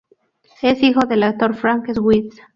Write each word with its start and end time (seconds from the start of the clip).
Es 0.63 0.81
hijo 0.81 1.01
del 1.01 1.21
actor 1.21 1.53
Frank 1.53 1.93
Sweet. 1.93 2.31